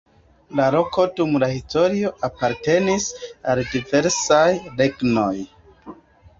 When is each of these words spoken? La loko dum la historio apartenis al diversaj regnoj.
La 0.59 0.63
loko 0.75 1.05
dum 1.19 1.37
la 1.43 1.49
historio 1.57 2.13
apartenis 2.31 3.07
al 3.53 3.63
diversaj 3.77 4.43
regnoj. 4.83 5.33